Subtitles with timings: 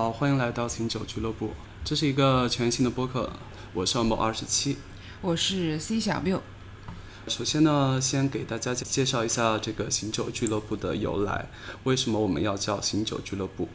[0.00, 1.50] 好，欢迎来到醒酒俱乐部，
[1.84, 3.30] 这是一个全新的播客，
[3.74, 4.78] 我是某二十七，
[5.20, 6.40] 我是 C 小缪。
[7.28, 11.44] 首先呢，先给大家介绍一下这个醒酒俱乐部的由来，
[11.84, 13.68] 为什么我们要叫醒酒俱乐部？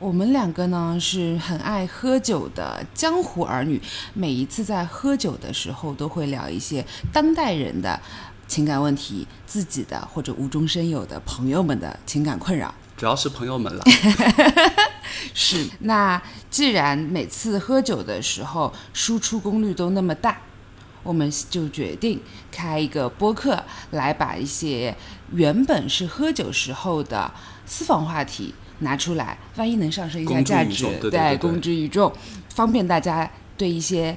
[0.00, 3.80] 我们两个呢是很爱喝酒的江湖儿女，
[4.12, 8.00] 每一次在喝酒的时候都会聊一些当代人的
[8.48, 12.74] 情感问题，自己的或者无中生有的朋友们的情感困扰。
[12.96, 13.84] 主要是朋友们了。
[15.34, 20.40] 是，那既然每次喝酒的时候输出功率都那么大，
[21.02, 22.20] 我们就决定
[22.50, 24.94] 开一个播客，来把一些
[25.32, 27.32] 原本是喝酒时候的
[27.64, 32.12] 私房话题拿出来，万一能上升一下价值，对，公之于众，
[32.48, 34.16] 方便大家对一些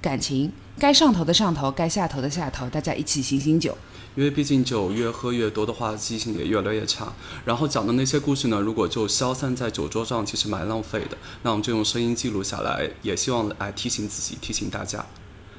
[0.00, 3.76] 感情该上头的上头，该下头的下头，大家一起醒醒酒。
[4.14, 7.12] 因为毕竟酒越喝越多的话，记性也越来越差。
[7.44, 11.16] 然后讲的那些故事呢，如果就消散在酒桌上，其实蛮浪费的。
[11.42, 15.04] 那我们就用声音记录下来，也希望来提醒自己，提醒大家，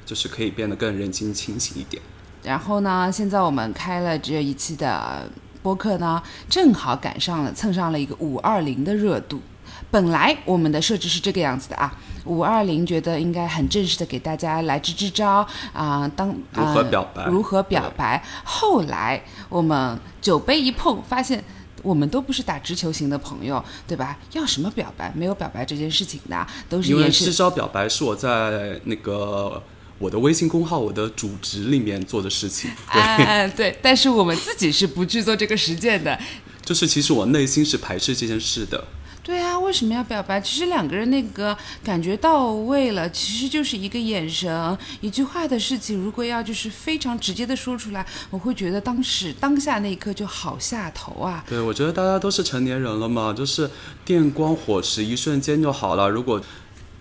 [0.06, 2.02] 就是可以变得更人精清醒一点。
[2.42, 5.28] 然后呢，现在我们开了这一期的
[5.62, 9.40] 播客呢，正好赶上了蹭上了一个五二零的热度。
[9.90, 17.26] 本来我们的设置是这个样子的啊，五二零觉得应该很正式的给大家来支支招啊，当如何表白？
[17.26, 18.22] 如何表白？
[18.44, 21.42] 后来我们酒杯一碰，发现
[21.82, 24.18] 我们都不是打直球型的朋友，对吧？
[24.32, 25.12] 要什么表白？
[25.14, 29.62] 没有表白这件事情的，都是因为支招表白是我在那个
[29.98, 32.70] 我的微信公号、我的主职里面做的事情。
[32.90, 36.18] 对对，但是我们自己是不去做这个实践的。
[36.64, 38.82] 就是其实我内心是排斥这件事的。
[39.24, 40.38] 对啊，为什么要表白？
[40.38, 45.98] 其实两个人那个感觉到位了，其实就是一个眼神、一句话的事情。
[45.98, 51.42] 如果要就是非常直接的说出来，我会觉得当时当下那一刻就好下头啊。
[51.48, 53.70] 对，我觉得大家都是成年人了嘛，就是
[54.04, 56.10] 电光火石，一瞬间就好了。
[56.10, 56.38] 如果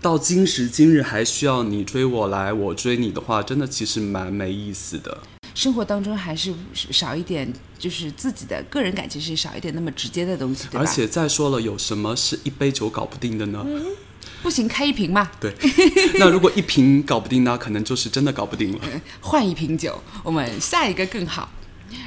[0.02, 5.18] 到今时今日还需要你追我来，我追你的话，真的其实蛮没意思的。
[5.54, 10.80] 生活当中还是少一点，就是自己的个人感情是少一点那么直接的东西，对吧？
[10.80, 13.66] 而且再说了，有什么是一杯酒搞不定的呢？
[14.42, 15.32] 不行，开一瓶嘛。
[15.40, 15.54] 对，
[16.20, 18.80] 那如果一瓶搞不定，那可能就是真的搞不定了。
[19.22, 21.50] 换一瓶酒，我们下一个更好。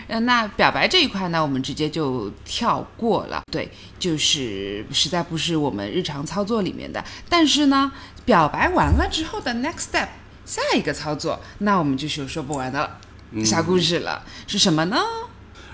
[0.08, 3.42] 嗯，那表白这一块呢，我们直接就跳过了。
[3.50, 7.02] 对，就是实在不是我们日常操作里面的。
[7.28, 7.90] 但是呢，
[8.24, 10.08] 表白完了之后的 next step，
[10.44, 13.00] 下一个操作，那我们就是有说不完的了。
[13.44, 14.96] 下故事了，是什么呢？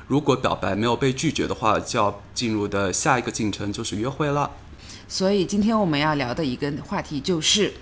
[0.09, 4.51] 如果表白没有被拒绝的话，就要进入的下一个进程就是约会了。
[5.09, 7.73] 所以今天我们要聊的一个话题就是，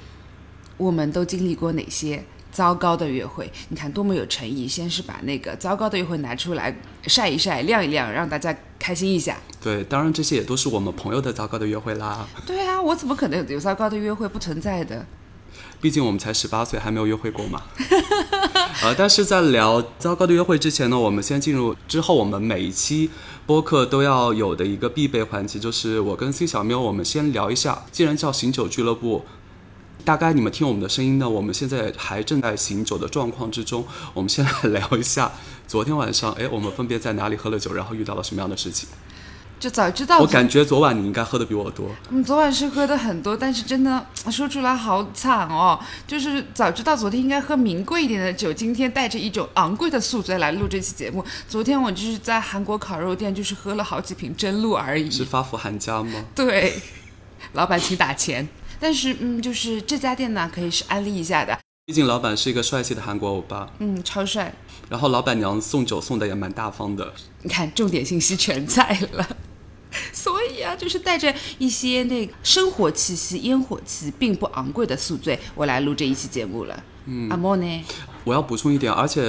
[0.77, 3.51] 我们都经历过哪些糟糕的约会？
[3.69, 6.77] 你看多么有诚意，先是把那个糟糕的约会拿出来
[7.07, 9.39] 晒一晒、晾一晾，让大家开心一下。
[9.61, 12.29] 对，当然这些也都是我们朋友的糟糕的约会啦。
[12.47, 15.07] 对啊，我怎么可能有糟糕的约会不存在的？
[15.81, 17.63] 毕竟我们才十八岁，还没有约会过嘛。
[18.83, 23.11] 呃，但是在聊糟糕的约会之前呢，我们先进入之后我们每一期
[23.45, 27.85] 播客都要有的一个必备环节，就是我跟 C 小喵，我们先聊一下。
[27.93, 29.25] 既然叫醒酒俱乐部，
[30.05, 33.87] 大概你们听我们的声音呢，我们现在还正在醒酒的状况之中。
[34.15, 35.33] 我们先来聊一下
[35.67, 38.89] 昨天晚上，哎，我们分别在哪里喝了酒，然后遇到了什么样的事情。
[39.61, 41.91] 就早知道，我感觉昨晚你应该喝的比我多。
[42.09, 45.79] 嗯，昨晚是喝的很多，但是真的 说出来好惨哦。
[46.07, 51.23] 就是早知道昨天应该喝名贵一点的酒，今天带着一种昂贵的宿醉来录这期节目。
[51.47, 55.11] 昨天我就是在韩国烤肉店，就是喝了好几瓶真露而已。
[55.11, 56.25] 是发福韩家吗？
[56.35, 56.81] 对，
[57.53, 58.49] 老板请打钱。
[58.81, 61.59] 但是嗯，就是这家店呢，可以是安利一下的。
[61.85, 63.69] 毕竟老板是一个帅气的韩国欧巴。
[63.79, 64.55] 嗯，超帅。
[64.91, 67.15] 然后老板娘送酒送的也蛮大方的。
[67.43, 69.27] 你看，重点信息全在了。
[70.13, 76.85] 所以啊，就是带着一些那生活气息、烟火气，并不昂贵的宿醉，我来录这一期节目了。
[77.07, 77.85] 嗯，阿莫呢？
[78.25, 79.23] 我要补充一点，而且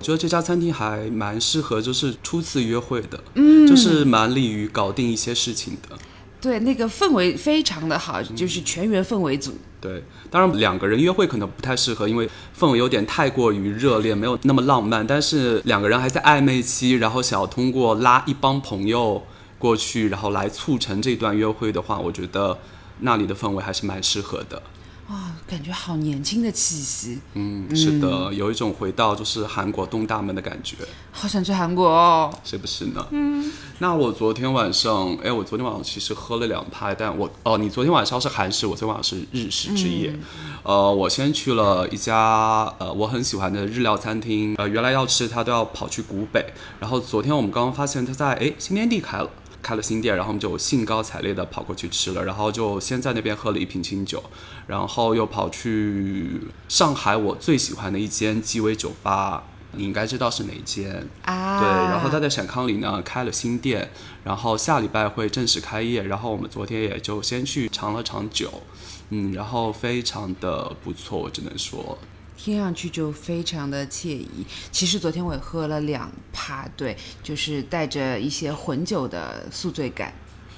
[0.00, 3.22] 觉得这家餐厅还蛮适合，就是初次约会的。
[3.34, 5.98] 嗯，就是蛮利于搞定一些事情的。
[6.40, 9.58] 对，那个氛围非常的好，就是全员氛围组。
[9.80, 12.28] 对，当然两个人约会可能不太适合，因为
[12.58, 15.06] 氛围有点太过于热烈，没有那么浪漫。
[15.06, 19.22] 但是两个人还在暧昧期，然后想要通过拉一帮朋友。
[19.60, 22.56] 过去，然后来促成这段约会的话，我觉得
[23.00, 24.62] 那里的氛围还是蛮适合的。
[25.08, 27.18] 啊，感觉好年轻的气息。
[27.32, 30.76] 嗯，是的，有一种回到就是韩国东大门的感觉。
[31.10, 33.06] 好想去韩国哦，是不是呢？
[33.10, 33.50] 嗯。
[33.78, 40.14] 那我昨天晚上，哎，我昨天晚上其实喝了两拍，但我哦，你昨天晚上是韩式，我昨天晚上是日式之夜。
[40.62, 46.44] 呃，我先去了一家呃我很喜欢的日料餐厅，呃，原来要吃它都要跑去古北，
[46.80, 49.30] 然后昨天我们刚刚发现它在哎新天地开了。
[49.62, 54.22] 开了新店，然后我们就兴高采烈的跑过去吃了，然后就先在那边喝了一瓶清酒，
[54.66, 59.44] 然后又跑去上海我最喜欢的一间鸡尾酒吧。
[59.72, 61.60] 你应该知道是哪间啊？
[61.60, 63.90] 对，然后他在陕康里呢开了新店，
[64.24, 68.62] 然后下礼拜会正式开业，然后我们昨天也就先去尝了尝酒，
[69.10, 71.98] 嗯，然后非常的不错，我只能说。
[72.38, 74.46] 听上去就非常的惬意。
[74.70, 80.14] 其实昨天我也喝了两趴，对，就是带着一些混酒的宿醉感。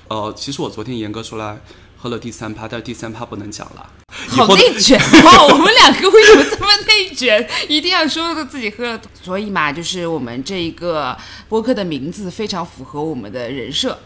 [0.09, 1.59] 呃，其实我昨天严格说来
[1.97, 3.91] 喝了第三趴，但是第三趴不能讲了。
[4.29, 5.49] 好内卷哦！
[5.51, 7.49] 我们两个为什么这么内卷？
[7.69, 9.01] 一定要说自己喝了。
[9.23, 11.17] 所以嘛，就是我们这一个
[11.49, 13.99] 播客的名字非常符合我们的人设。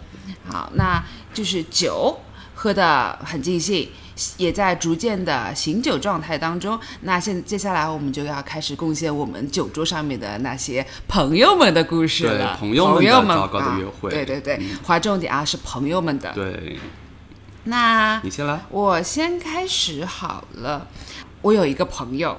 [0.48, 2.18] 好，那就是酒
[2.54, 3.90] 喝的很尽兴，
[4.36, 6.78] 也在逐渐的醒酒状态当中。
[7.00, 12.56] 那现接下来我们就要开始贡献我们酒桌上面的那些朋友们的故事了。
[12.56, 14.10] 对，朋友们的糟糕的约会。
[14.10, 16.32] 对对对，划重点啊，是朋友们的。
[16.32, 16.78] 对。
[17.66, 20.86] 那你先来，我先开始好了。
[21.40, 22.38] 我有一个朋友，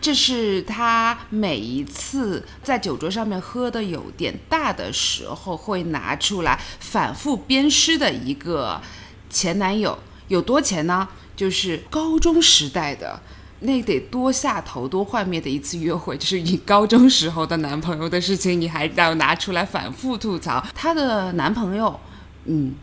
[0.00, 8.80] 这是他每一次在酒桌上面喝的有点大的时候，会拿出来反复鞭尸的一个
[9.28, 9.98] 前男友。
[10.28, 11.08] 有多钱呢？
[11.36, 13.20] 就是高中时代的
[13.60, 20.64] 那得多下头、多幻灭的一次约会，就是你高中时候的男朋友的事情，你还要拿出来反复吐槽。
[20.74, 22.00] 她的男朋友，
[22.44, 22.74] 嗯。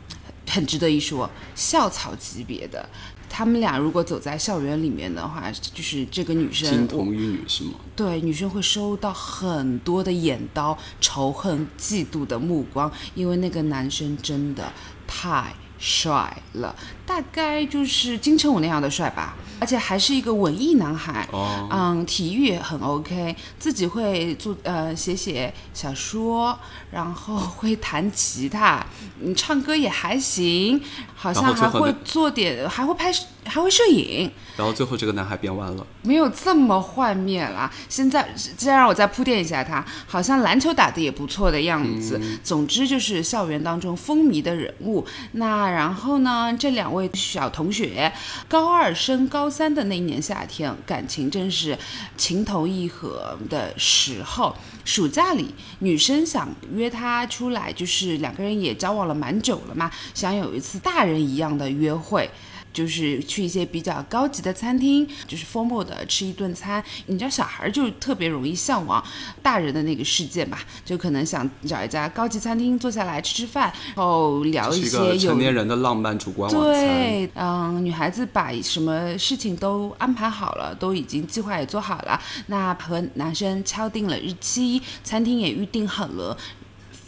[0.46, 2.88] 很值得一说，校草级别的，
[3.30, 7.72] 他们俩如果走在校园里面的话，就是这个女生金童玉女是吗？
[7.96, 14.72] 对，女生会收到很多的眼刀、仇恨、嫉妒的目光，因为那个男生真的
[15.08, 16.76] 太帅了，
[17.06, 19.36] 大概就是金城武那样的帅吧。
[19.60, 26.58] 而且还是一个文艺男孩，哦嗯，体育也很 OK，自己会做呃写写小说，
[26.92, 28.86] 然后会弹吉他，
[29.22, 30.82] 嗯，唱歌也还行，
[31.16, 33.10] 好像还会做点，还会拍，
[33.46, 34.30] 还会摄影。
[34.58, 37.72] 然后最后这个男孩变弯了，没有这么幻灭啦。
[37.88, 38.28] 现在
[38.58, 42.20] 再让我再铺垫一下，他好像篮球打的也不错的样子。
[42.44, 45.06] 总之就是校园当中风靡的人物。
[45.34, 48.12] 那然后呢，这两位小同学，
[48.48, 51.78] 高二升高三的那一年夏天，感情正是
[52.16, 54.56] 情投意合的时候。
[54.86, 62.30] 暑假里，女生想约他出来，就是两个人也交往了蛮久了嘛，想有一次大人一样的约会。
[62.74, 66.84] 就是去一些比较高级的餐厅，就是 formal 的吃一顿餐。
[67.06, 69.02] 你知道小孩就特别容易向往
[69.42, 76.74] 大人的那个世界嘛，就可能想找一家高级餐厅坐下来吃吃饭，然后聊一些成年人的浪漫烛光晚餐。
[76.74, 86.36] 对，嗯，女孩子把什么事情都安排好了，都已经计划也做好了，那和男生敲定了日期，餐厅也预定好了。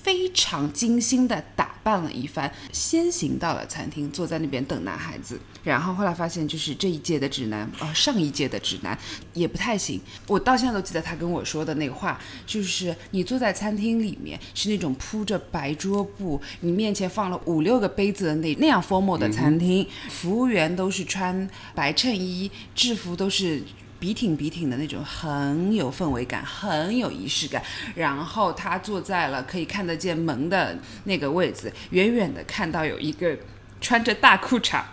[0.05, 5.39] 非常精心的打扮了一番，先行到了餐厅，坐在那边等男孩子。
[5.63, 8.95] 然后后来发现，就是这一届的直男，呃，上一届的直男
[9.33, 9.99] 也不太行。
[10.27, 23.63] 我到现在都记得他跟我说的那个话，就是你坐在餐厅里面，是那种铺着白桌布，你面前放了五六个杯子的那那样 formal 的餐厅，服务员都是穿白衬衣，制服都是。
[24.00, 27.63] 笔挺笔挺的那种，很有氛围感，很有仪式感。
[27.95, 33.36] 然后他坐在了可以看得见门的那个位置，远远的看到有一个
[33.80, 34.83] 穿着大裤衩，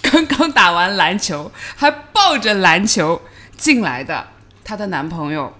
[0.00, 3.20] 刚刚打完篮球，还抱着篮球
[3.56, 4.28] 进来的
[4.64, 5.52] 她的男朋友。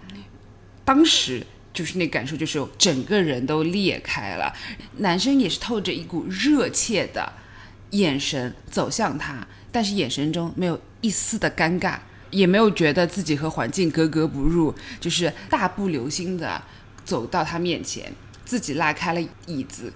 [0.84, 4.52] 当时就是那感受，就是整个人都裂开了。
[4.98, 7.32] 男生也是透着一股热切的
[7.90, 11.98] 眼神走向她，但是眼神中没有一丝的尴尬。
[12.32, 16.60] 也没有觉得自己和环境格格不入，就是大步流星的
[17.04, 18.12] 走到他面前，
[18.44, 19.92] 自己拉开了椅子，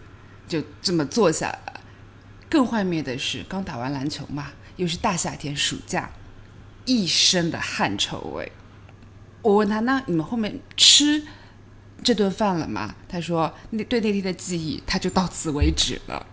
[0.46, 1.80] 就这么坐下了。
[2.48, 6.10] 更幻灭的是，刚打完篮球嘛，又是大夏天暑假，
[6.84, 8.52] 一身的汗臭味。
[9.42, 11.24] 我问他：“那你们后面吃
[12.04, 16.26] 这顿饭了吗？”他说：“那对那天的记忆，他就到此为止了。”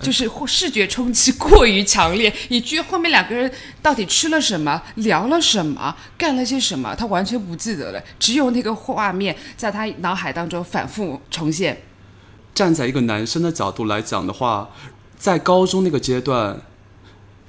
[0.00, 3.50] 就是视觉冲击过于强烈，以至于后面两个人
[3.82, 8.02] 到底吃了什么、聊了什么、干了些什么，他完全不记得了。
[8.18, 11.82] 只有那个画面在他脑海当中反复重现。
[12.54, 14.70] 站在一个男生的角度来讲的话，
[15.16, 16.60] 在高中那个阶段，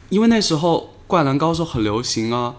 [0.10, 2.56] 因为那时候《灌篮高手》很流行啊。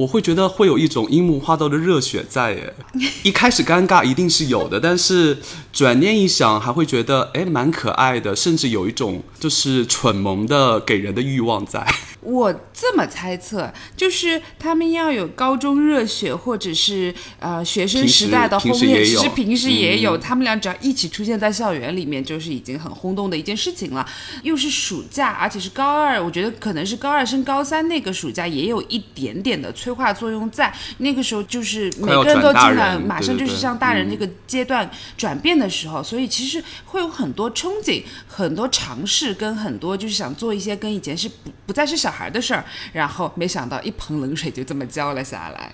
[0.00, 2.74] 我会觉得会有一种樱木花道的热血在耶。
[3.22, 5.36] 一开始尴尬一定是有的，但是
[5.74, 11.86] 转念一想，还会觉得哎蛮可爱的，甚至有一种就是蠢萌的给人的欲望在。
[12.22, 20.18] 我这么猜测，就是他们要有高中热血，或者是呃学生时代的轰烈，其实平时也有。
[20.18, 24.06] 他们俩只要一起出现在校园里面，就是已经很轰动的一件事情了。
[24.42, 30.72] 又是暑假，而且是高二，我觉得可能是高二升高三那个暑假，也有一点点的催化作用在。
[30.98, 45.72] 那个时候就是每个人都进了，马上就是像大人嗯这个阶段转变的时候，所以其实会有很多憧憬、很多尝试，跟很多就是想做一些跟以前是不不再是小孩的事儿，然后没想到一盆冷水就这么浇了下来。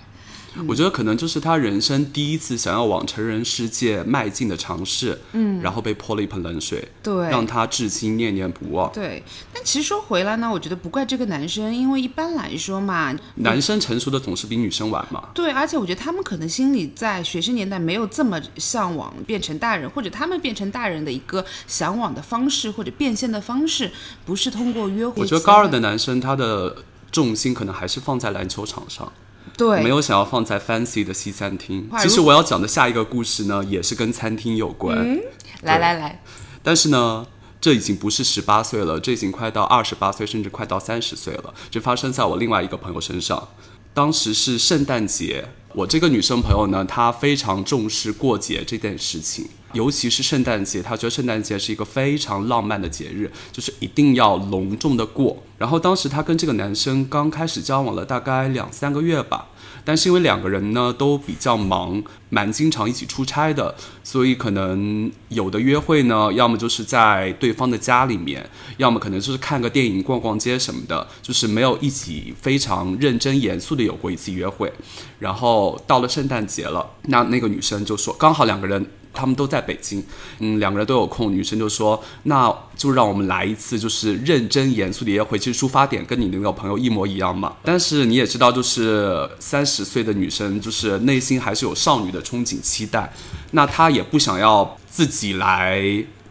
[0.67, 7.27] 我觉得可能就是他人生第一次想要往成人世界迈进的尝试，嗯，然后被泼了一盆冷水，对。
[7.29, 8.91] 让他至今念念不忘。
[8.93, 9.21] 对，
[9.53, 23.91] 但其实说回来呢，我觉得不怪这个男生，因为一般来说嘛，男生成熟的总是比女生晚嘛，对，而且我觉得他们可能心里在学生年代没有这么向往变成大人，或者他们变成大人的一个向往的方式或者变现的方式，
[24.25, 25.21] 不是通过约会。
[25.21, 26.77] 我觉得高二的男生他的
[27.11, 29.11] 重心可能还是放在篮球场上，
[29.57, 31.89] 对没有想要放在 fancy 的西餐厅。
[31.99, 35.19] 其实我要讲的下一个故事呢，也是跟餐厅有关，
[35.63, 36.21] 来来来，
[36.63, 37.25] 但是呢。
[37.59, 41.51] 这已经不是十八岁了，这已经快到二十八岁，甚至快到三十岁了。
[41.71, 43.47] 这发生在我另外一个朋友身上。
[43.95, 55.43] 当时是圣诞节，我这个女生朋友呢，她非常重视过节这件事情，尤其是圣诞节，她觉得圣诞节是一个非常浪漫的节日，就是一定要隆重的过。
[55.57, 59.47] 然后当时她跟这个男生刚开始交往了大概两三个月吧，
[59.83, 68.47] 但是因为两个人呢都比较忙，蛮经常一起出差的，所以可能有的约会呢，要么就是在对方的家里面，
[68.77, 74.71] 要么可能就是看个电影、逛逛街什么的，就是没有一起非常认真严肃的有过一次约会。
[75.19, 78.85] 然后到了圣诞节了，那那个女生就说，刚好两个人。
[79.17, 80.03] 他们都在北京，
[80.37, 81.31] 嗯，两个人都有空。
[81.33, 85.39] 女生就说：“那就让我们来一次，就是认真严肃的约会。
[85.39, 87.55] 其实出发点跟你那个朋友一模一样嘛。
[87.63, 93.11] 但是你也知道，就是三十岁的女生，就是内心还是有少女的憧憬期待。
[93.51, 95.81] 那她也不想要自己来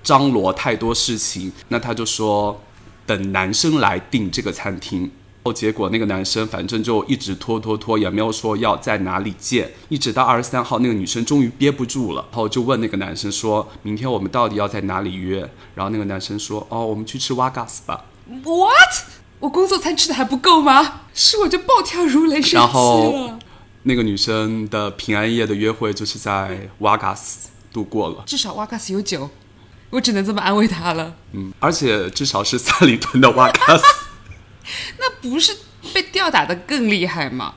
[0.05, 2.63] 张罗太多事情，那她就说
[3.05, 5.11] 等男生来订这个餐厅。”
[5.47, 18.07] 后结果那个男生反正就一直拖拖拖，也没有说要在哪里见，一直到二十三号，那个女生终于憋不住了，然后就问那个男生说：“明天我们到底要在哪里约？”然后那个男生说：“哦，我们去吃瓦嘎斯吧。
[18.43, 18.73] What？
[19.39, 21.03] 我工作餐吃的还不够吗？
[21.15, 23.39] 是我就暴跳如雷，生气然后。
[23.85, 29.31] 那个女生的平安夜的约会就是在瓦嘎斯度过了，至少瓦嘎斯有酒，
[29.91, 31.15] 我只能这么安慰她了。
[31.31, 33.85] 嗯，而且至少是三里屯的瓦嘎斯。
[34.99, 35.57] 那不是
[35.93, 37.55] 被吊打的更厉害吗？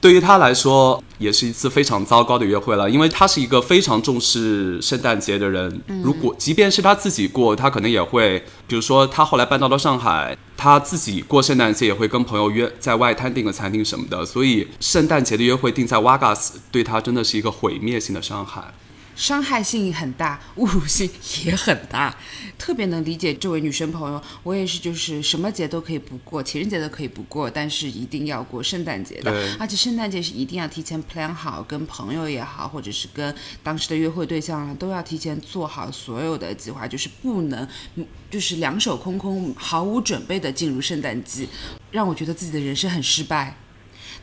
[0.00, 5.82] 对于他来说，也是一次非常糟糕的约会了，因为他是一个非常重视圣诞节的人。
[6.04, 8.38] 如果即便是他自己过，他可能也会，
[8.68, 14.24] 比如说他后来搬到了上海，他自己过圣诞节也会跟朋友约在外滩订个餐厅什么的。
[14.24, 18.72] 所以圣诞节的约会定在瓦嘎斯，对他真的是一个毁灭性的伤害。
[19.18, 21.10] 伤害性很大， 侮辱性
[21.44, 22.16] 也很大，
[22.56, 24.22] 特别能理解这位女生朋友。
[24.44, 29.52] 我也是，就是什么节都可以不过，情人节都可以不过，但是一定要过圣诞节的对。
[29.58, 33.34] 而且圣诞节是一定要提前 plan 好，跟朋友也好，或者是跟
[33.64, 41.48] 当时的约会对象啊，都要提前做好所有的计划，就是不能嗯就是两手空空、毫无准备的进入圣诞季，
[41.90, 43.56] 让我觉得自己的人生很失败。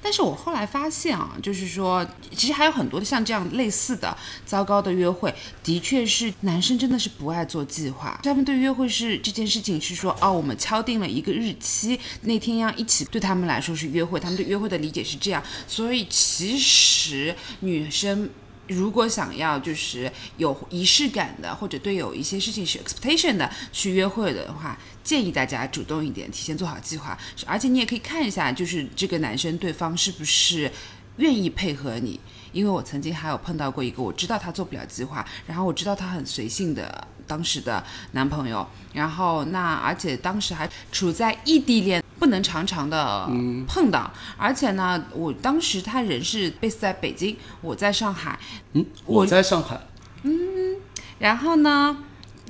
[0.05, 5.33] 但是我后来发现啊，就是说，其实还有很多的像这样类似的糟糕的约会，
[5.63, 8.19] 的确是男生真的是不爱做计划。
[8.21, 15.41] 他们对约会是这件事情是说，哦，我们敲定了一个日期，那天要一起，对他们来说是约会，他们对约会的理解是这样。
[15.67, 18.29] 所以其实女生。
[18.67, 27.17] 如果想要就是有仪式感的，或者对有一些事情是 expectation 的去约会的话，建议大家主动一点，提前做好计划。
[27.45, 30.71] 而且你也可以看一下，就是这个男生对方是不是
[31.17, 32.19] 愿意配合你。
[32.51, 42.03] 因为我曾经还有碰到过一个，我知道他做不了计划，然后我知道他很随性的当时的男朋友，然后那而且当时还处在异地恋。
[42.17, 43.29] 不能常常的
[43.67, 48.39] 碰到，而且呢，我当时他人是 base 在北京，我在上海，
[48.71, 49.77] 嗯，我我在上海，
[50.23, 50.77] 嗯
[51.19, 51.97] 然后呢，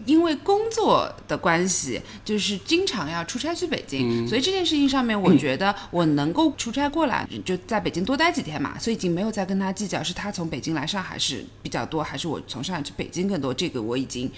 [0.06, 14.32] 因为工作的关系，就是经常要出差去北京，所以这件事情上面，我觉得我能够出差过来，就在北京多待几天嘛，所以已经没有再跟他计较是他从北京来上海是比较多，还是我从上海去北京更多，这个我已经。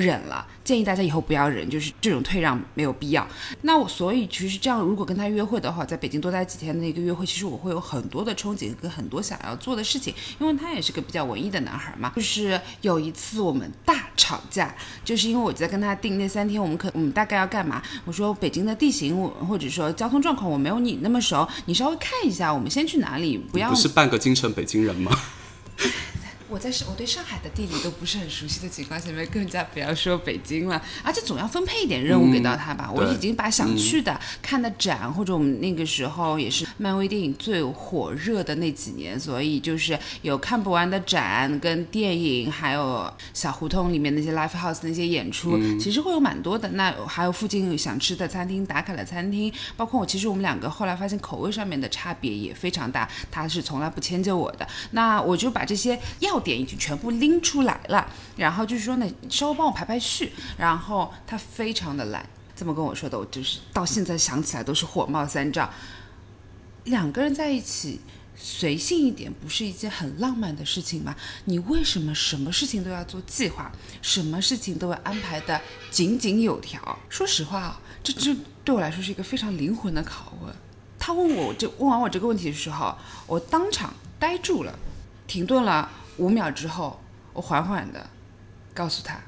[0.00, 3.26] 忍了，建议大家以后不要忍，就是这种退让没有必要。
[3.62, 12.12] 那我所以其实这样，如果跟他约会的话，在北京多待几天的一个约会，其实我会有很多的憧憬跟很多想要做的事情，因为他也是个比较文艺的男孩嘛。
[12.16, 17.82] 就是有一次我们大吵架，就是因为我在跟他定那三天，我们可我们大概要干嘛？
[18.04, 23.36] 我说北京的地形我或者说交通状况我没有你那么熟，你稍微看一下，我们先去哪里？
[23.38, 25.10] 不要不是半个京城北京人吗？
[26.50, 30.82] 我在我对上海的地理都不是很熟悉的情况下面，更加不要说北京了。
[31.04, 32.90] 而且总要分配一点任务给到他吧。
[32.92, 46.68] 我已经把想去的、看的展，或者我们那个时候也是漫威电影最火热的那几年，所以就是有看不完的展跟电影，还有小胡同里面那些 live house 那些演出，其实会有蛮多的。
[46.70, 53.08] 那还有附近想吃的餐厅、打卡的餐厅，包括我其实我们两个后来发现口味上面的差别也非常大。
[53.30, 56.39] 他是从来不迁就我的，那我就把这些要。
[56.40, 60.32] 点已经全部拎出来了，然后就是说呢，稍微帮我排排序。
[60.56, 65.70] 然后他非常的懒，这么跟我说的，我就是到现在想起来都是火冒三丈。
[66.84, 68.00] 两个人在一起，
[68.34, 71.14] 随性一点不是一件很浪漫的事情吗？
[71.44, 73.70] 你为什么什么事情都要做计划，
[74.00, 76.98] 什么事情都要安排的井井有条？
[77.10, 80.54] 说实话啊，这这对我来说是一个非常灵魂的拷问。
[80.98, 84.78] 他问我这问完我这个问题的时候，我当场呆住了，
[85.26, 85.90] 停顿了。
[86.20, 87.00] 五秒之后，
[87.32, 88.10] 我缓缓的
[88.74, 89.18] 告诉他：“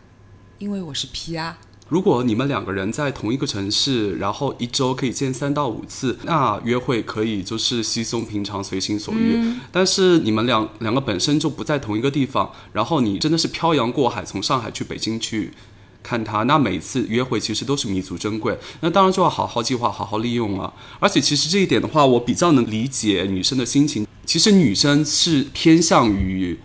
[0.61, 1.55] 因为我是 PR。
[1.89, 9.55] 如果你们两个人在同一个城市，然后一周可以见三到五次，那约会可以就是稀松平常、随心所欲。
[9.71, 15.55] 但是你们两两个本身就不在同一个地方，然后你真的是漂洋过海从上海去北京去
[16.03, 18.59] 看他，那每次约会其实都是弥足珍贵。
[18.81, 20.75] 那当然就要好好计划、好好利用了。
[21.01, 24.07] 而且其实这一点的话，我比较能理解女生的心情。
[24.27, 26.61] 其实女生是偏向于。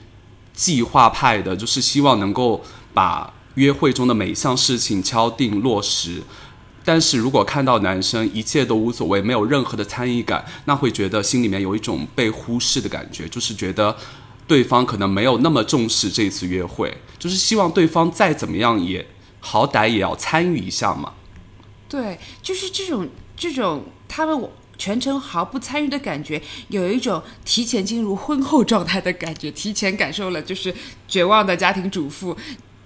[0.57, 6.23] 计划派的，就是希望能够把约会中的每一项事情敲定落实。
[6.83, 13.95] 但是如果看到男生一切都无所谓，没有任何的参与感，那会觉得心里面有一种被忽视的感觉，就是觉得
[14.47, 19.05] 对方可能没有那么重视这次约会，就是希望对方再怎么样也
[19.39, 21.13] 好歹也要参与一下嘛。
[21.87, 24.49] 对，就是这种这种他们。
[24.77, 30.73] 全程毫不参与的感觉，有一种提前进入婚后状态的感觉，提前感受了就是
[31.07, 32.35] 绝望的家庭主妇，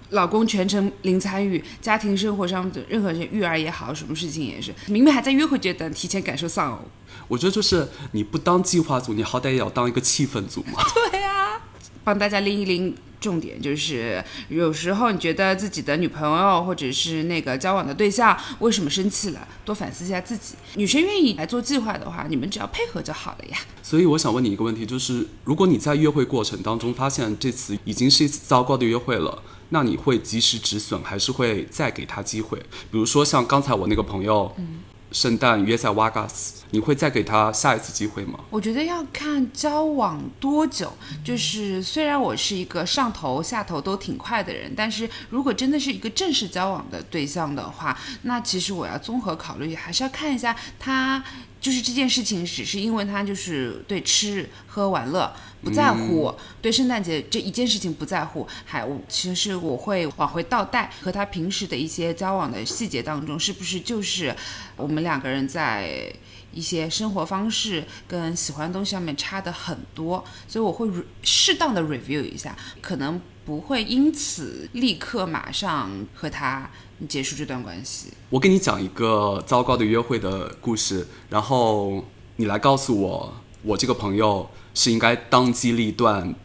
[0.10, 6.80] 老公全程零参与，家庭生活上的任何人，育儿也好，什么事情也是，明明还在约会阶段，提前感受丧偶。
[7.28, 10.82] 我觉得就是你不当计划组，你好歹也要当一个气氛组嘛。
[11.12, 11.62] 对啊，
[12.04, 12.96] 帮大家拎一拎。
[13.22, 20.56] 重点就是，有时候你觉得自己的女朋友或者是那个交往的对象为什么生气了，多反思一下自己。
[20.74, 23.60] 女生愿意来做计划的话，你们只要配合就好了呀。
[23.84, 32.58] 所以我想问你一个问题，就是如果你在约会过程当中发现这次已经是一次糟糕的约会了，那你会及时止损，还是会再给他机会？
[32.90, 34.52] 比如说像刚才我那个朋友。
[34.58, 34.80] 嗯
[35.12, 38.40] 圣诞约在瓦嘎斯，你会再给他下一次机会吗？
[38.50, 40.92] 我觉得要看交往多久。
[41.24, 51.24] 就是虽然我是一个上头下头都挺快的人，但是如果真的是一个正式交往的对象的话，那其实我要综合考虑，还是要看一下他。
[51.62, 55.32] 就是这件事情，只是因为他就是对吃喝玩乐
[55.64, 64.36] 不在乎，对圣诞节这一件事情不在乎，还其实我会往回倒带，和他平时的一些交往的细节当中，是不是就是
[64.76, 66.12] 我们两个人在
[66.54, 70.90] 一些生活方式跟喜欢的东西上面差的很多，所以我会
[71.22, 76.70] 适当的 review 一下，可能不会因此立刻马上和他。
[77.10, 78.14] 结束这段关系。
[78.30, 86.36] 我给你讲一个糟糕的约会的故事，然后你来告诉我，我这个朋友是应该当机立断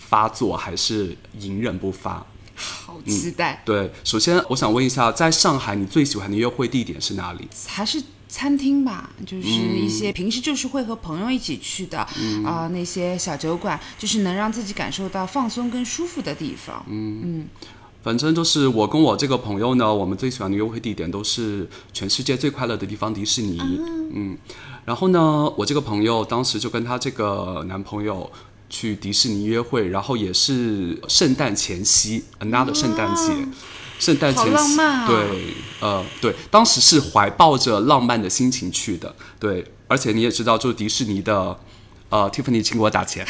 [0.00, 2.26] 发作，还是隐忍不发？
[2.54, 3.60] 好期待。
[3.66, 7.46] 对，首先我想问一下，在上海你最喜欢的约会地点是哪里？
[7.66, 11.98] 还是餐厅吧，就是一些平时就是会和朋友一起去的
[12.44, 16.84] 啊，那些小酒馆，就是能让自己感受到放松跟舒服的地方。
[16.88, 17.20] 嗯。
[17.24, 17.48] 嗯。
[18.00, 23.58] 反正就是我跟我这个朋友呢，我们最喜欢的约会地点都是全世界最快乐的地方——迪士尼。
[24.14, 24.38] 嗯，
[24.84, 28.30] 然后呢，我这个朋友当时就跟她这个男朋友
[28.70, 33.32] 去迪士尼约会，然后也是圣诞前夕，another 圣诞节，
[33.98, 41.58] 圣诞前夕，对，呃，对，当时是怀抱着浪漫的心情去的，对，而且你也知道，就是迪士尼的。
[42.10, 43.22] 呃，Tiffany，请给我打钱。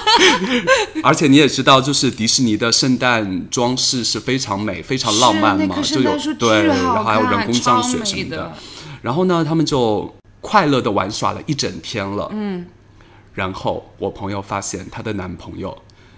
[1.04, 8.56] 而且你也知道，就是迪士尼的圣诞装饰是非常美、非常浪漫嘛，就有对，然后还有人工降雪什么的。
[9.02, 12.26] 然后呢，他们就快乐的玩耍了一整天了。
[12.32, 12.64] 嗯。
[13.34, 15.76] 然后我朋友发现她的男朋友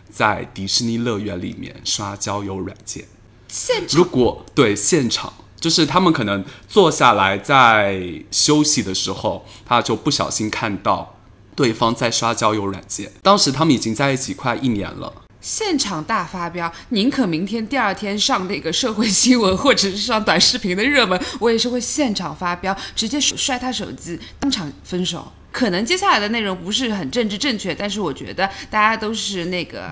[0.09, 3.05] 在迪士尼乐园里面刷交友软件。
[3.53, 11.19] 现场如果对现场，就是他们可能坐下来在休息的时候，他就不小心看到
[11.55, 13.13] 对方在刷交友软件。
[13.21, 15.13] 当时他们已经在一起快一年了。
[15.43, 25.31] 现场大发飙，宁可明天第二天上那个社会新闻或者是上短视频的热门，我也是会现场发飙，直接摔他手机，当场分手。
[25.51, 29.87] 可能接下来的内容不是很政治正确，但是我觉得大家都是那个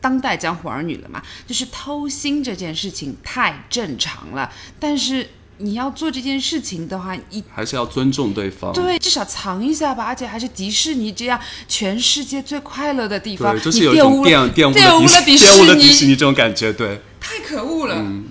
[0.00, 5.28] 当代江湖儿女了嘛，就是偷腥这件事情太正常了，但是。
[5.62, 8.72] 你要做这件事情的话，一还是要尊重对方。
[8.72, 17.02] 对，至少藏一下吧，而且还是迪士尼这样全世界最快乐的地方，对，就是有玷污了玷污了迪士尼这种感觉，对。
[17.20, 17.96] 太可恶了。
[17.98, 18.24] 嗯。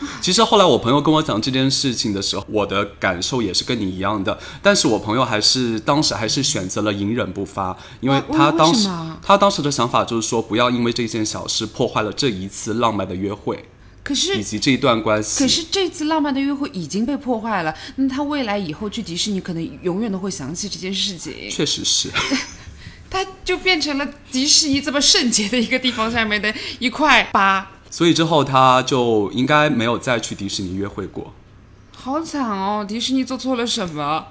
[0.20, 8.88] 其实后来我朋友跟我讲这件事情的时候，我的感受也是跟你一样的，但是我朋友还是当时还是选择了隐忍不发，因为他当时
[9.22, 13.64] 他当时的想法就是说，不要因为这件小事破坏了这一次浪漫的约会。
[14.02, 17.72] 可是以及这一段关系，可是这次浪漫的约会已经被破坏了。
[17.96, 21.32] 那他未来以后去迪士尼，可能永远都会想起这件事情。
[21.50, 22.10] 确实是，
[23.10, 27.70] 它就变成了迪士尼这么圣洁的一个地方下面的一块疤。
[27.90, 31.34] 所以之后他就应该没有再去迪士尼约会过。
[31.94, 32.82] 好惨哦！
[32.88, 34.28] 迪士尼做错了什么？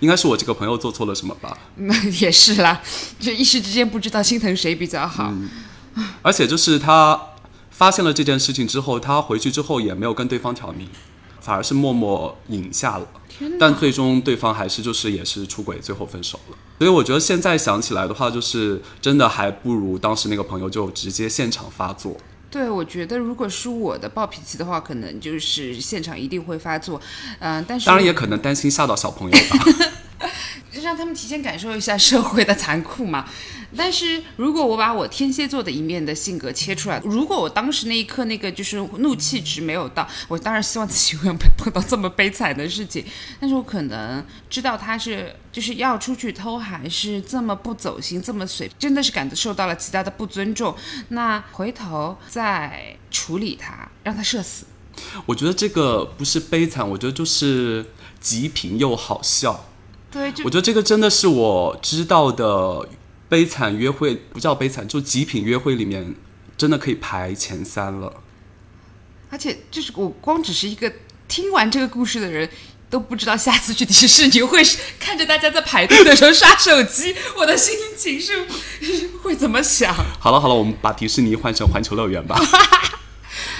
[0.00, 1.56] 应该是我这个朋友做错了什么吧？
[1.76, 2.80] 那也是啦，
[3.20, 5.32] 就一时之间不知道心疼谁比较好。
[6.22, 7.28] 而且就是他。
[7.74, 10.86] 发现了这件事情之后，他回去之后也没有跟对方挑明，
[11.40, 13.06] 反而是默默隐下了。
[13.58, 16.56] 但最终对方还是就是也是出轨，最后分手了。
[16.78, 22.14] 所以我觉得现在想起来的话，就是真的还不如当时那个朋友就直接现场发作。
[22.52, 27.00] 对，我觉得如果是我的暴脾气的话，可能就是现场一定会发作。
[27.38, 30.28] 嗯，但是当然也可能担心吓到小朋友吧。
[30.82, 33.24] 让他们提前感受一下社会的残酷嘛。
[33.76, 43.04] 但是如果我把我天蝎座的一面的性格切出来，如果我当时那一刻那个就是怒气值没有到，我当然希望自己永远不碰到这么悲惨的事情。
[43.40, 50.74] 但是我可能知道他是就是要出去偷，还是这么不走心，这么随，真的是感受到了极大的不尊重。
[51.08, 54.66] 那回头再处理他，让他社死。
[55.24, 57.86] 我觉得这个不是悲惨，我觉得就是
[58.20, 59.68] 极品又好笑。
[60.10, 62.86] 对，我觉得这个真的是我知道的
[63.32, 66.14] 悲惨约会，不叫悲惨，就极品约会里面
[66.54, 68.22] 真的可以排前三了。
[69.30, 70.92] 而且就是我光只是一个
[71.28, 72.46] 听完这个故事的人，
[72.90, 74.62] 都不知道下次去迪士尼会
[75.00, 78.46] 看着大家在排队的时候刷手机，我的心情是
[79.22, 79.94] 会怎么想？
[80.20, 82.38] 好了好了，我们把迪士尼换成环球乐园吧。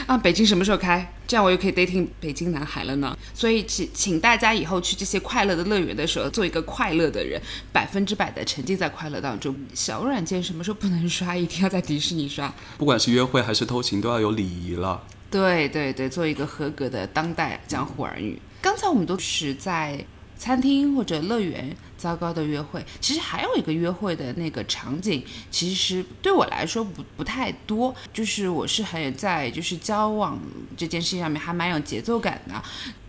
[0.07, 1.12] 啊，北京什么时候开？
[1.27, 3.17] 这样我又可以 dating 北京男孩了呢。
[3.35, 7.41] 所以请请大家以后去这些快乐的乐园的时候，做一个快乐的人，
[7.73, 9.55] 百分之百的沉浸在快乐当中。
[9.75, 11.37] 小软件什么时候不能刷？
[11.37, 12.53] 一定要在迪士尼刷。
[12.79, 15.03] 不管是约会还是偷情，都要有礼仪了。
[15.31, 18.38] 对对对，做一个合格的当代江湖儿女。
[18.61, 20.05] 刚才我们都是在。
[20.38, 22.85] 餐厅或者乐园，糟糕的约会。
[23.01, 27.95] 其实还有一个约会的那个场景，其实对我来说不不太多。
[28.12, 30.37] 就是我是很在就是交往
[30.77, 32.61] 这件事情上面还蛮有节奏感的。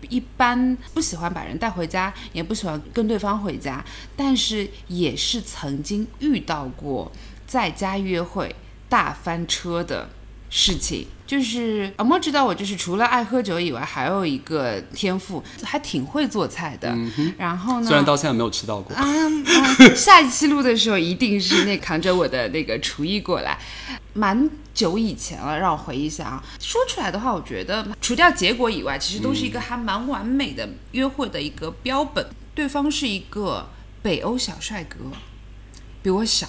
[0.08, 7.10] 一般不喜欢把人带回家，也不喜欢跟对方回家，但是也是曾经遇到过
[7.46, 8.54] 在家约会
[8.88, 10.08] 大翻车的。
[10.56, 16.96] 事情就是阿莫知道我就是除了爱喝酒以外，还有一个天赋，还挺会做菜的。
[17.36, 18.94] 然后呢，虽然到现在没有吃到过。
[18.94, 19.04] 啊，
[19.96, 23.58] 下一期录的时候一定是那扛着我的那个厨艺过来。
[24.12, 26.44] 蛮久以前了，让我回忆一下啊。
[26.60, 32.24] 说出来的话，我觉得除掉结果以外，其实都是一个还蛮完美的约会的一个标本。
[32.54, 33.68] 对方是一个
[34.02, 34.98] 北欧小帅哥，
[36.00, 36.46] 比我小，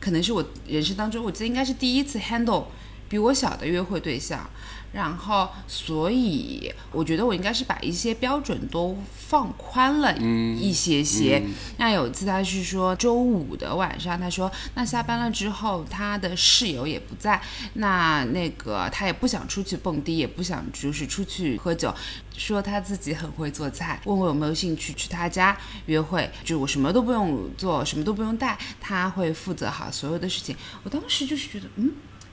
[0.00, 2.64] 可能是我人生当中我记得应该是第一次 handle。
[3.12, 4.48] 比我小的约会对象，
[4.94, 8.96] 然后，所以我觉得我应该是把一些标准都
[9.28, 11.42] 放宽了一些些。
[11.76, 17.38] 那有一次他是说周五的晚上，他说那下班了之后，他的室友也不在，
[17.74, 21.94] 那那个他也不想出去蹦迪，也不想就是出去喝酒，
[22.34, 30.56] 说他自己很会做菜，问我有没有兴趣去他家约会，就我什么都不用做，什么都不用带，他会负责好所有的事情。
[30.82, 31.92] 我当时就是觉得，嗯。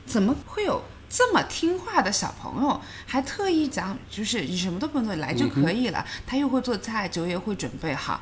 [0.10, 2.82] 怎么会有这么听话的小朋友？
[3.06, 6.04] 还特意讲，就是你什么都不用做，来就可以了。
[6.26, 8.20] 他又会做菜，酒也会准备好。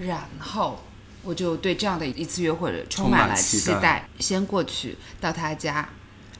[0.00, 0.82] 然后
[1.22, 4.08] 我就对这样的一次约会充满了期待。
[4.18, 5.86] 先过去到他家，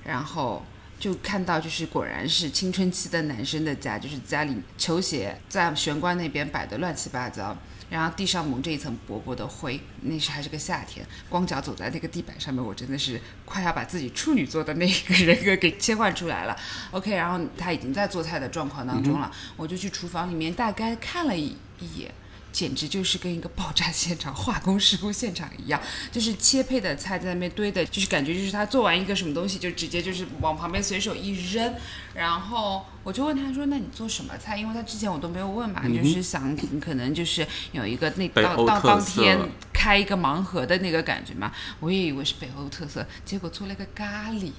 [0.02, 0.64] 然后
[0.98, 7.54] 就看到就是果然是青春期的男生的家，就是家里球鞋在玄关那边摆的乱七八糟。
[7.88, 16.56] 然后地上蒙着一层薄薄的灰，那时还是个夏天，光脚走在那个地板上面，我真的是快要把自己处女座的那个人格给切换出来了。
[16.90, 22.12] OK，然后他已经在做菜的状况当中了，我就去厨房里面大概看了一一眼。
[22.56, 25.78] 简直就是跟一个爆炸现场、化工事故现场一样，
[26.10, 31.74] 就是切配的菜在那边堆的，就是感觉就是他做完一个什么东西，就直接就是往旁边随手一扔。
[32.14, 39.38] 然后我就问他说：“那你做什么菜？”因为他之前我都没有问嘛，就是想可能就是有一个那到到当天
[39.70, 41.52] 开一个盲盒的那个感觉嘛。
[41.80, 44.50] 我也以为是北欧特色，结果做了个咖喱，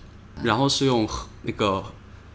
[0.44, 1.10] 然后是用
[1.42, 1.84] 那个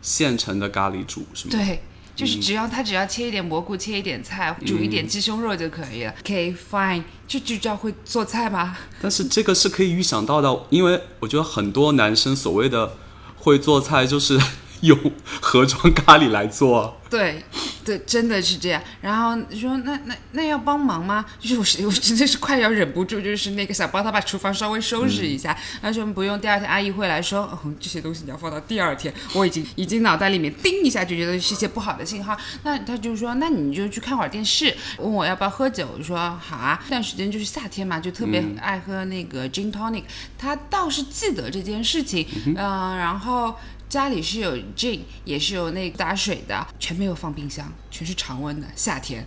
[0.01, 1.53] 现成的咖喱煮，是吗？
[1.53, 1.81] 对。
[2.15, 6.15] 就是只要他只要切一点蘑菇，切一点菜，煮一点鸡胸肉就可以了。
[6.21, 8.77] OK fine，就就叫会做菜吗？
[9.01, 12.97] 但是这个是可以预想到的，因为我觉得很多男生所谓的
[13.37, 14.41] 会做菜，就是
[14.83, 14.99] 用
[15.41, 16.97] 盒装咖喱来做。
[17.09, 17.45] 对。
[17.85, 18.83] 对，真的是这样。
[19.01, 21.25] 然后说那那那要帮忙吗？
[21.41, 25.57] 就是我是我真的是快要忍不住，就是那个想帮他把厨房稍微收拾一下。
[25.81, 29.13] 他说不用，第二天阿姨会来说，哦，这些东西你要放到第二天。
[29.35, 32.37] 我已经已经脑袋里面叮一下就觉得是一些不好的信号。
[32.63, 35.89] 那他就说，那你就去看会儿电视，问我要不要喝酒。
[35.99, 36.81] 我说好啊。
[36.85, 40.05] 那段时间就是夏天嘛，就特别爱喝那个 gin tonic。
[40.39, 43.57] 他倒是记得这件事情，嗯，然后。
[43.93, 48.67] 家里是有 gin，也是有那打水的，全没有放冰箱，全是常温的。
[48.75, 49.27] 夏天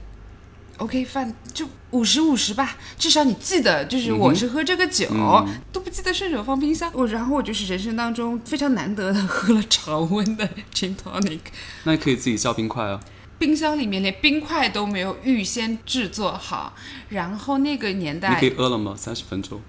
[0.77, 5.07] ，OK，饭就五十五十吧，至少你记得，就是我是喝这个酒，
[5.71, 6.89] 都不记得顺手放冰箱。
[6.95, 11.41] 我然后我就是人生当中非常难得的喝了常温的 gin tonic。
[11.83, 12.99] 那你可以自己叫冰块啊。
[13.37, 16.73] 冰箱里面连冰块都没有预先制作好，
[17.09, 18.95] 然后那个年代，你可以饿了吗？
[18.97, 19.61] 三十分钟。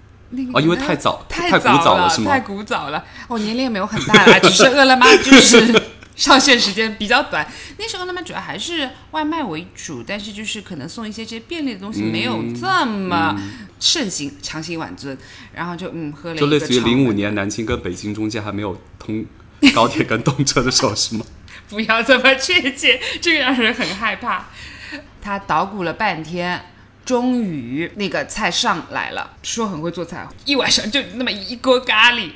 [0.53, 2.31] 哦，因为太早，太古早了，是吗？
[2.31, 3.03] 太古早了。
[3.27, 5.81] 我年龄也没有很大啦，只是饿了么就是
[6.17, 7.47] 上线时间比较短。
[7.77, 13.39] 那时候饿了么主要还是外卖为主，但是就是可能送一些这些便利的东西没有这么
[13.79, 15.17] 盛行，强行晚尊。
[15.53, 19.25] 然后就嗯喝了，就类似于零五年南京跟北京中间还没有通
[19.73, 21.25] 高铁跟动车的时候是吗？
[21.69, 24.47] 不要这么确切，这个让人很害怕。
[25.21, 26.61] 他捣鼓了半天。
[27.07, 32.31] 终于那个菜上来了，说很会做菜，一晚上就那么一锅咖喱，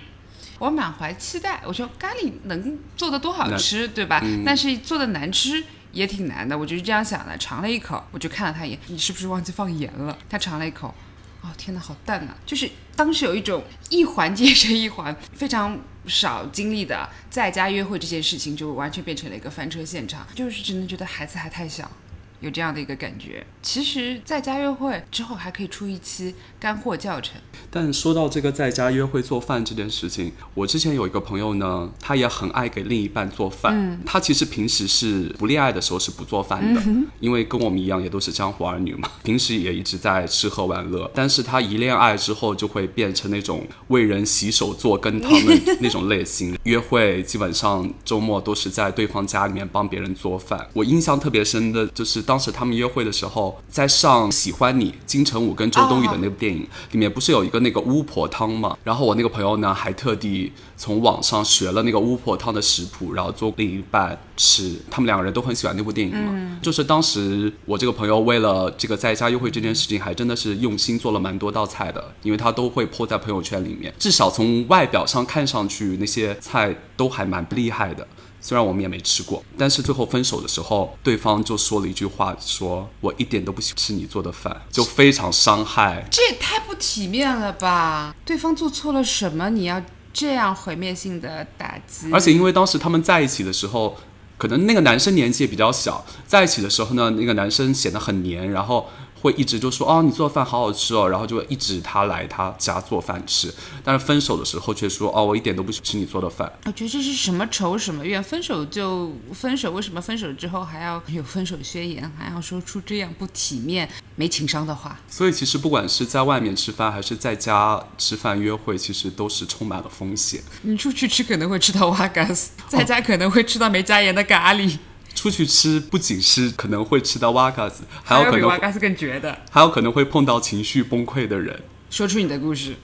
[0.59, 1.61] 我满怀期待。
[1.65, 4.23] 我说咖喱能做的多好吃，对吧？
[4.45, 7.37] 但是做的难吃也挺难的，我就是这样想的。
[7.37, 10.17] 尝了一口，我就看了他一眼，你是不是忘记放盐了？
[10.29, 10.95] 他尝了一口，
[11.41, 12.37] 哦天哪，好淡啊！
[12.45, 21.91] 就是当时有一种一环接着一环，非常少经历的在家约会这件事情，就完全变成了一个翻车现场，就是真的觉得孩子还太小。
[22.41, 27.39] 有这样的一个感觉，其实在家约会之后还可以出一期干货教程。
[27.69, 33.73] 但说到这个在家约会做饭这件事情，我之前有一个朋友呢，他也很爱给另一半做饭。
[33.75, 36.81] 嗯，他其实平时是不恋爱的时候是不做饭的，
[37.19, 41.09] 因为跟我们一样也都是江湖儿女嘛，平时也一直在吃喝玩乐。
[41.13, 50.67] 但是他一恋爱之后就会变成那种为人洗手做羹汤的 那种类型，约会基本上周末都是在对方家里面帮别人做饭。
[50.73, 52.23] 我印象特别深的就是。
[52.31, 58.77] 当时他们约会的时候，在上《喜欢你》，金城武跟周冬雨的那部电影里面，不是有一个那个巫婆汤嘛？
[58.85, 64.79] 然后我那个朋友呢，还特地从网上学了那个巫婆汤的食谱，然后做另一半吃。
[64.89, 66.57] 他们两个人都很喜欢那部电影嘛。
[66.61, 73.93] 就是当时我这个朋友为了这个在家约会这件事情，还真的是用心做了蛮多道菜的，因为他都会泼在朋友圈里面。
[73.99, 78.07] 至少从外表上看上去，那些菜都还蛮厉害的。
[78.41, 86.07] 虽然我们也没吃过，但是最后分手的时候，对方就说了一句话，说我一点都不喜欢吃你做的饭，就非常伤害。
[86.11, 88.15] 这也太不体面了吧？
[88.25, 89.49] 对方做错了什么？
[89.51, 92.11] 你要这样毁灭性的打击？
[92.11, 93.95] 而且因为当时他们在一起的时候，
[94.37, 98.89] 可能那个男生年纪也比较小，在一起的时候呢，那个男生显得很黏，然后。
[99.21, 103.53] 会一直就说哦，你做的饭好好吃哦，然后就会一直他来他家做饭吃。
[103.83, 106.51] 但是分手的时候却说哦，我一点都不喜欢吃你做的饭。
[106.65, 108.21] 我觉得这是什么仇什么怨？
[108.23, 114.97] 分手就分手，为什么分手之后还要有分手宣言，还要说出这样不体面、没情商的话？
[115.07, 120.41] 所以其实不管是在外面吃饭，还是在家吃饭约会，其实都是充满了风险。
[120.63, 124.77] 你出去吃可能会吃到瓦嘎斯，在家可能会吃到没加盐的咖喱。
[125.15, 131.61] 出去吃不仅是可能会吃到瓦嘎子，还有可能瓦嘎子更绝的，还有可能会碰到情绪崩溃的人。
[131.89, 132.75] 说出你的故事，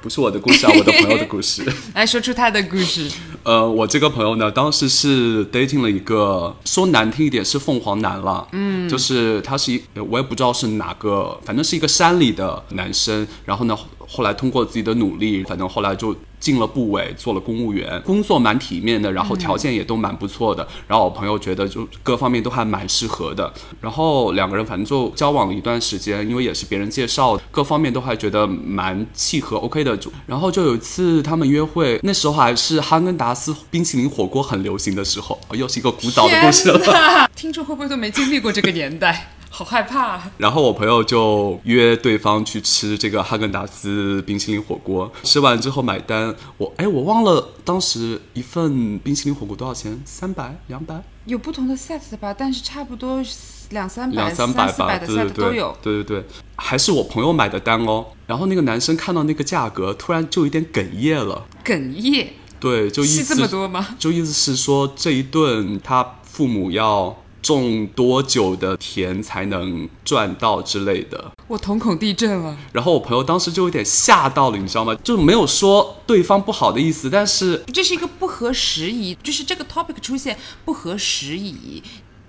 [0.00, 1.64] 不是我的故事啊，我的朋友的故事。
[1.94, 3.10] 来说出他的故事。
[3.42, 13.76] 呃，我这个朋友呢，当时是 dating 了一个，说难听一点是凤凰男了，嗯，就是他是一，我也不知道是哪个，反正是一个山里的男生，然后呢。
[14.08, 16.14] 后来通过自己的努力，反正后来就
[16.46, 20.64] 进了部委，做了公务员，工作蛮体面的，然后条件也都蛮不错的。
[20.86, 23.52] 然后我朋友觉得就各方面都还蛮适合的。
[23.80, 29.98] 然后两个人反正就交往了一段时间，因为也是别人介绍，各方面都还觉得蛮契合，OK 的。
[30.26, 36.78] 然后就有一次他们约会，那时候还是哈根达斯冰淇淋火锅很流行的时候，又是一个古早的故事了。
[37.34, 39.32] 听众会不会都没经历过这个年代？
[39.48, 40.30] 好害怕、啊！
[40.36, 53.22] 然后我朋友就约对方去吃这个哈根达斯冰淇淋火锅，吃完之后买单，我哎我忘了当时一份冰淇淋火锅多少钱，三百两百有不同的 set 的吧，但是差不多
[53.70, 56.24] 两三百、两三百吧，四百的对对 set 都对有。，对对对，
[56.56, 58.06] 还是我朋友买的单哦。
[58.26, 62.28] 然后那个男生看到那个价格，突然就有点哽咽了，哽咽，
[62.60, 63.96] 对，就意戏思这么多吗？
[63.98, 71.32] 就意思是说这一顿他父母要种多久的田才能赚到之类的。
[71.46, 72.56] 我瞳孔地震了。
[72.72, 74.92] 然后我朋友当时就有点吓到了，你知道吗？
[75.04, 81.80] 就没有说对方不好的意思，但是这是一个不合时宜，就是这个 topic 出现不合时宜，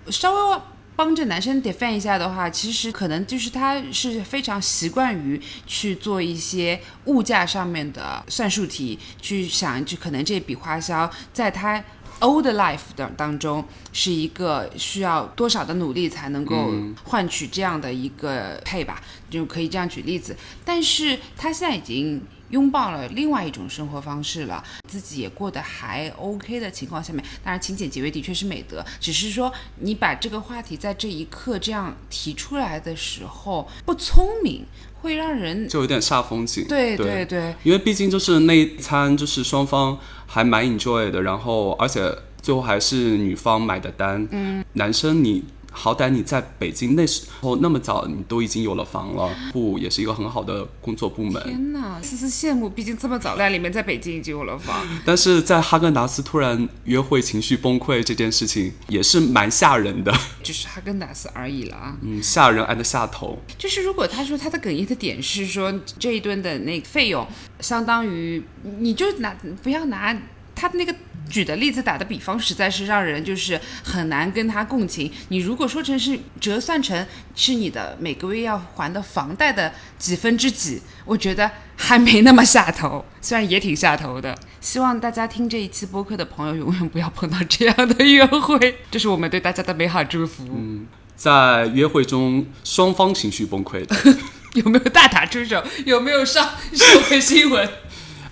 [0.09, 0.61] 稍微
[0.95, 11.83] 帮着男生 defend 一下的话，其实可能就是他是非常习惯于去做一些物价上面的算术题，去想就可能这笔花销在他。
[12.19, 16.71] Old life 的当中是一个需要多少的努力才能够
[17.03, 20.35] 换取这样的一个配吧，就可以这样举例子。
[20.65, 34.65] 但是他现在已经拥抱了另外一种生活方式了，自己也过得还 OK 的情况下面，当然勤俭节约的确是美德，只是说你把这个话题在这一刻这样提出来的时候不聪明，
[35.07, 36.65] 会让人就有点煞风景。
[36.67, 44.27] 对对对对因为毕竟就是那一餐就是双方还蛮 enjoy 的，然后而且最后还是女方买的单。
[44.31, 45.43] 嗯，男生你
[45.79, 54.83] 好歹你在北京那时候那么早你都已经有了房了，不也是一个很好的工作部门，天哪，丝丝羡慕，毕竟这么早在里面，在北京已经有了房。
[55.05, 60.11] 但是在哈根达斯突然约会情绪崩溃这件事情也是蛮吓人的，
[60.41, 61.95] 就是哈根达斯而已了啊。
[62.01, 63.37] 嗯，吓人按的下头。
[63.55, 67.25] 就是如果他说他的哽咽的点是说这一顿的那个费用
[67.59, 68.43] 相当于，
[68.79, 70.19] 你就拿不要拿
[70.55, 70.95] 他的那个
[71.29, 75.11] 举的例子打的比方，实在是让人就是很难跟他共情。
[75.29, 84.37] 你如果说成是折算成是你的每个月要还的房贷的几分之几，我觉得还没那么下头，虽然也挺下头的。
[84.59, 90.43] 希望大家听这一期播客的朋友永远不要碰到这样的约会，这是我们对大家的美好祝福。
[90.53, 93.95] 嗯在约会中，双方情绪崩溃的，
[94.53, 95.63] 有没有大打出手？
[95.83, 97.67] 有没有上社会新闻？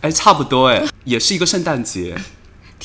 [0.02, 2.16] 哎，差不多哎，也是一个圣诞节。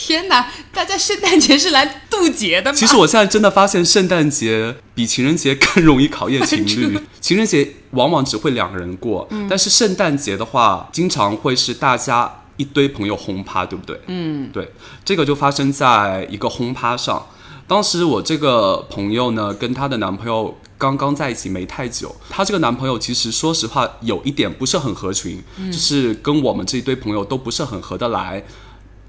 [0.02, 0.50] 天哪！
[0.72, 2.78] 大家圣诞节是来渡劫的吗？
[2.78, 6.98] 其实我现在真的发现，圣诞节比情人节更容易考验情侣。
[7.20, 14.00] 情人节往往只会两个人过，但是圣诞节的话，经常会是大家一堆朋友轰趴，对不对？
[14.06, 14.72] 嗯，对，
[15.04, 17.26] 这个就发生在一个轰趴上。
[17.68, 28.42] 当时我这个朋友呢，跟她的男朋友刚刚在一起没太久，她这个男朋友其实说实话有一点不是很合群，就是跟我们这一堆朋友都不是很合得来。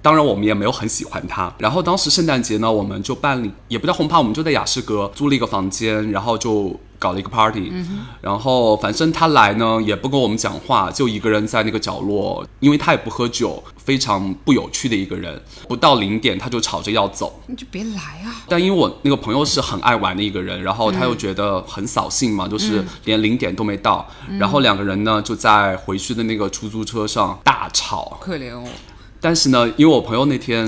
[0.01, 1.53] 当然，我们也没有很喜欢他。
[1.59, 7.71] 然后当时圣诞节呢，我们就办理，也不叫轰趴，我们就在雅士阁租了一个房间，然后就搞了一个 party。
[8.19, 15.41] 然后反正他来呢，也不跟我们讲话，就一个人在那个角落，因为他也不喝酒，非常不有趣的一个人。
[15.67, 18.43] 不到零点他就吵着要走，你就别来啊！
[18.47, 24.07] 但因为我那个朋友是很爱玩的一个人，然后他又觉得很扫兴嘛，就是连零点都没到，
[24.39, 28.17] 然后两个人呢就在回去的那个出租车上大吵。
[28.19, 28.63] 可怜哦，
[29.21, 30.65] 但是呢，因为我朋友那天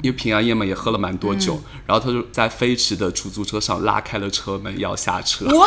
[0.00, 5.66] 因为平安夜嘛也喝了蛮多酒，然后他就在飞驰的出租车上拉开了车门要下车， 我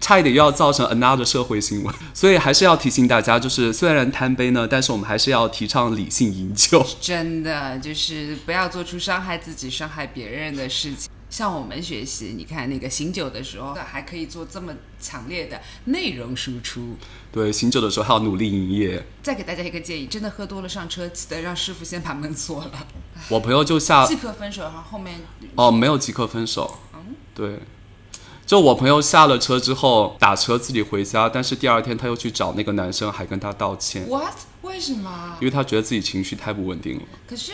[0.00, 6.84] 差一点又要造成 another 社会新闻， 所以还是要提醒大家，就是虽然贪杯呢，但是我们还是要提倡理性饮酒。
[7.00, 11.10] 真的就是不要做出伤害自己、伤害别人的事情。
[11.30, 16.96] 向我们学习，你看那个醒酒的时候，还可以做这么强烈的内容输出。
[17.30, 19.04] 对，醒酒的时候还要努力营业。
[19.22, 22.86] 再给大家一个建议，真的喝多了上车，记得让师傅先把门锁了，
[23.28, 25.20] 我朋友就下即刻分手，然后后面
[25.54, 26.78] 哦，没有即刻分手。
[27.34, 27.60] 对，
[28.46, 35.44] 就我朋友下了车之后打车自己回家，但是第二天他又去找那个男生，还跟他道歉，what 为什么因？
[35.44, 37.02] 为他觉得自己情绪太不稳定了。
[37.28, 37.52] 可是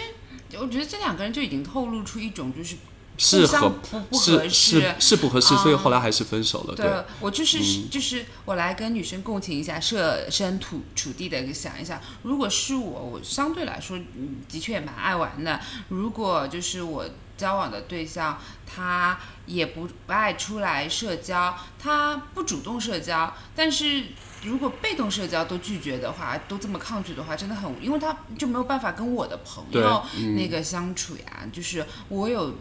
[0.58, 2.76] 我觉得这两个人就已经透露出一种就是
[3.16, 6.74] 是合不不合是适是是不合适，啊所以后来还是分手了。
[6.74, 15.60] 对，对我就是、就是我来跟女生共情一下，设身处处地的想一下，如果是我，我相对来说嗯的确也蛮爱玩的。
[15.88, 17.04] 如果就是我
[17.36, 24.04] 交往的对象他也不不爱出来社交，他不主动社交，但是
[24.42, 30.04] 如果被动社交都拒绝的话，都这么抗拒的话，真的很，因为他就没有办法跟我的朋友
[30.36, 31.48] 那个相处呀。
[31.52, 32.54] 就是我有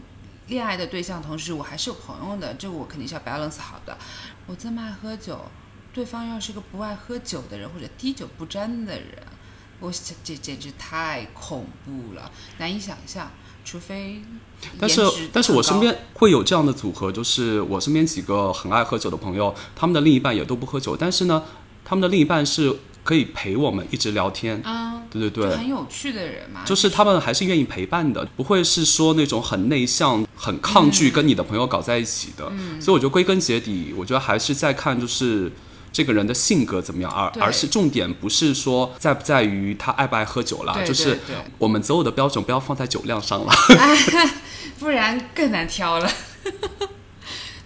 [0.48, 3.98] 恋爱的对象，同时我还是有朋友的，这个我肯定是要 balance 好的。
[4.48, 5.40] 我这么爱喝酒，
[5.94, 9.24] 对方要是个不爱喝酒的人或者滴酒不沾的人，
[9.80, 13.32] 我这简直太恐怖了，难以想象。
[13.66, 14.22] 除非，
[14.78, 21.42] 但是但是我身边会有这样的组合，就是我身边几个很爱喝酒的朋友，他们的另一半也都不喝酒，但是呢，
[21.86, 24.83] 他们的另一半是可以陪我们一直聊天，啊，
[25.14, 32.52] 对对对，很有趣的人嘛，就是他们还是愿意陪伴的，不会是说那种很内向、很抗拒跟你的朋友搞在一起的，
[32.82, 35.52] 所以我觉得归根结底，我觉得还是在看就是。
[35.96, 37.12] 这个人的性格怎么样？
[37.12, 41.20] 而而是重点不是说在不在于他爱不爱喝酒了，就是
[41.60, 43.54] 我们择偶的标准不要放在酒量上了，
[44.80, 46.12] 不然更难挑了。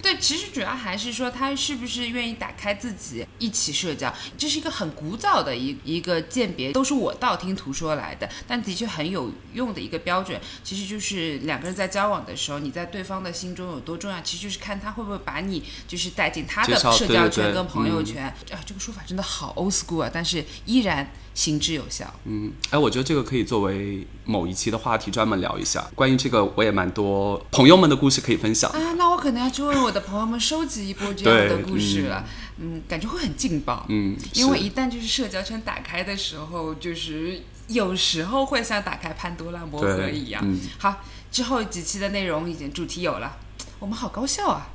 [0.07, 18.23] 对，其实主要还是说他是不是愿意打开自己一起社交，这是一个很古早的一一个鉴别，都是我道听途说来的，但的确很有用的一个标准，其实就是两个人在交往的时候，你在对方的心中有多重要，其实就是看他会不会把你就是带进他的社交圈跟朋友圈。
[18.27, 18.33] 啊，
[18.65, 21.11] 这个说法真的好 old school 啊，但是依然。
[21.37, 22.11] 行之有效。
[22.25, 25.87] 嗯，哎，我觉得这个可以作为某一期的话题专门聊一下。
[25.93, 28.93] 关于这个，我也蛮多朋友们的故事可以分享啊。
[28.93, 32.25] 那我可能要去为我的朋友们收集一波这样的故事了。
[32.57, 33.85] 嗯，感觉会很劲爆。
[33.87, 40.43] 嗯，因为一旦就是社交圈打开的时候，就是有时候会像打开潘多拉魔盒一样。
[40.79, 43.37] 好，之后几期的内容已经主题有了，
[43.77, 44.69] 我们好高效啊。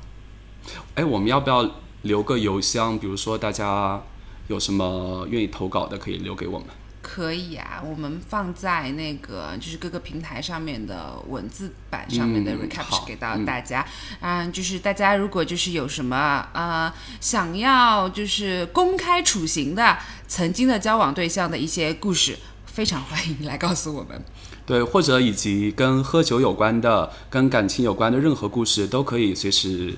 [0.95, 1.69] 哎，我们要不要
[2.03, 2.97] 留个邮箱？
[2.97, 4.01] 比如说大家。
[4.47, 6.67] 有什么愿意投稿的，可以留给我们。
[7.01, 13.85] 可以啊，我们放在那个就是各个平台上面的文字版上面的 recap 给到大家。
[14.21, 19.97] 嗯，就是大家如果就是有什么呃想要就是公开处刑的
[20.29, 24.23] 曾经的交往对象的一些故事，非常欢迎来告诉我们。
[24.65, 29.93] 对，或者以及跟喝酒有关的、跟感情有关的任何故事，都可以随时。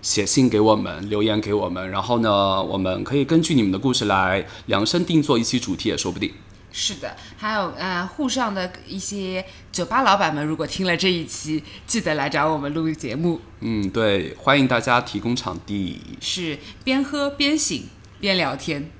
[0.00, 6.32] 写信给我们，留言给我们，然后呢，我们可以根据你们的故事来量身定做一期主题，也说不定。
[6.70, 13.40] 是的，还有呃，沪上的一些酒吧老板们，如果听了这一期，记得来找我们录节目。
[13.60, 16.00] 嗯，对，欢迎大家提供场地。
[16.20, 17.88] 是边喝边醒
[18.20, 18.90] 边聊天。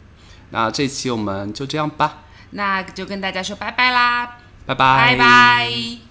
[0.50, 2.24] 那这期我们就这样吧。
[2.50, 4.38] 那就跟大家说拜拜啦！
[4.64, 6.07] 拜拜拜拜。